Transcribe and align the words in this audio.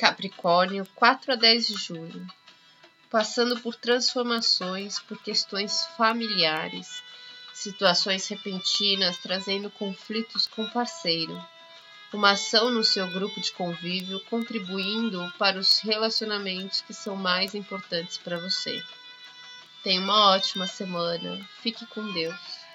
Capricórnio, 0.00 0.88
4 0.94 1.34
a 1.34 1.36
10 1.36 1.66
de 1.66 1.74
julho. 1.74 2.26
Passando 3.10 3.60
por 3.60 3.74
transformações, 3.74 4.98
por 4.98 5.22
questões 5.22 5.84
familiares, 5.94 7.02
situações 7.52 8.26
repentinas 8.26 9.18
trazendo 9.18 9.68
conflitos 9.68 10.46
com 10.46 10.62
o 10.62 10.70
parceiro, 10.70 11.38
uma 12.14 12.30
ação 12.30 12.70
no 12.70 12.82
seu 12.82 13.06
grupo 13.08 13.38
de 13.42 13.52
convívio 13.52 14.18
contribuindo 14.20 15.30
para 15.38 15.58
os 15.58 15.80
relacionamentos 15.80 16.80
que 16.80 16.94
são 16.94 17.14
mais 17.14 17.54
importantes 17.54 18.16
para 18.16 18.38
você. 18.38 18.82
Tenha 19.82 20.00
uma 20.00 20.30
ótima 20.30 20.66
semana. 20.66 21.46
Fique 21.60 21.84
com 21.84 22.10
Deus. 22.10 22.69